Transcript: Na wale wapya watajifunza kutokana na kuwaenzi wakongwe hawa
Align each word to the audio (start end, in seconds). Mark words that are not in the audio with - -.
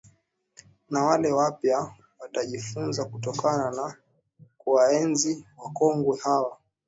Na 0.89 1.01
wale 1.03 1.31
wapya 1.31 1.95
watajifunza 2.19 3.05
kutokana 3.05 3.71
na 3.71 3.95
kuwaenzi 4.57 5.45
wakongwe 5.57 6.17
hawa 6.23 6.57